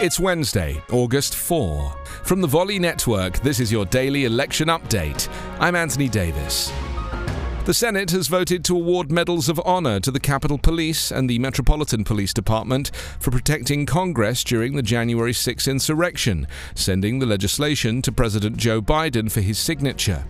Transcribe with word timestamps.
It's 0.00 0.20
Wednesday, 0.20 0.82
August 0.90 1.34
4. 1.34 1.90
From 2.24 2.40
the 2.42 2.46
Volley 2.46 2.78
Network, 2.78 3.38
this 3.40 3.58
is 3.58 3.72
your 3.72 3.86
daily 3.86 4.26
election 4.26 4.68
update. 4.68 5.28
I'm 5.58 5.74
Anthony 5.74 6.08
Davis. 6.08 6.70
The 7.64 7.72
Senate 7.72 8.10
has 8.10 8.28
voted 8.28 8.62
to 8.66 8.76
award 8.76 9.10
medals 9.10 9.48
of 9.48 9.58
honor 9.64 9.98
to 10.00 10.10
the 10.10 10.20
Capitol 10.20 10.58
Police 10.58 11.10
and 11.10 11.30
the 11.30 11.38
Metropolitan 11.38 12.04
Police 12.04 12.34
Department 12.34 12.90
for 13.18 13.30
protecting 13.30 13.86
Congress 13.86 14.44
during 14.44 14.76
the 14.76 14.82
January 14.82 15.32
6 15.32 15.66
insurrection, 15.66 16.46
sending 16.74 17.20
the 17.20 17.26
legislation 17.26 18.02
to 18.02 18.12
President 18.12 18.58
Joe 18.58 18.82
Biden 18.82 19.32
for 19.32 19.40
his 19.40 19.58
signature. 19.58 20.26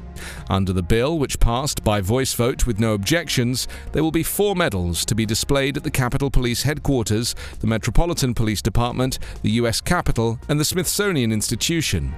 Under 0.49 0.73
the 0.73 0.83
bill, 0.83 1.19
which 1.19 1.41
passed 1.41 1.85
by 1.85 2.01
voice 2.01 2.35
vote 2.35 2.67
with 2.67 2.79
no 2.79 2.95
objections, 2.95 3.69
there 3.93 4.03
will 4.03 4.11
be 4.11 4.23
four 4.23 4.55
medals 4.55 5.05
to 5.05 5.15
be 5.15 5.27
displayed 5.27 5.77
at 5.77 5.83
the 5.83 5.91
Capitol 5.91 6.31
Police 6.31 6.63
Headquarters, 6.63 7.35
the 7.61 7.67
Metropolitan 7.67 8.35
Police 8.35 8.63
Department, 8.63 9.19
the 9.43 9.51
U.S. 9.53 9.81
Capitol, 9.81 10.39
and 10.49 10.59
the 10.59 10.65
Smithsonian 10.65 11.33
Institution. 11.33 12.15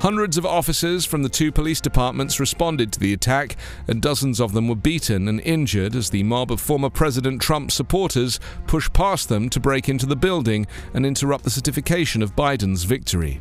Hundreds 0.00 0.36
of 0.36 0.46
officers 0.46 1.04
from 1.04 1.22
the 1.22 1.28
two 1.28 1.52
police 1.52 1.80
departments 1.80 2.40
responded 2.40 2.92
to 2.92 3.00
the 3.00 3.12
attack, 3.12 3.56
and 3.86 4.02
dozens 4.02 4.40
of 4.40 4.52
them 4.52 4.68
were 4.68 4.74
beaten 4.74 5.28
and 5.28 5.40
injured 5.40 5.94
as 5.94 6.10
the 6.10 6.22
mob 6.22 6.50
of 6.50 6.60
former 6.60 6.90
President 6.90 7.40
Trump 7.40 7.70
supporters 7.70 8.40
pushed 8.66 8.92
past 8.92 9.28
them 9.28 9.48
to 9.50 9.60
break 9.60 9.88
into 9.88 10.06
the 10.06 10.16
building 10.16 10.66
and 10.94 11.06
interrupt 11.06 11.44
the 11.44 11.50
certification 11.50 12.22
of 12.22 12.36
Biden's 12.36 12.84
victory. 12.84 13.40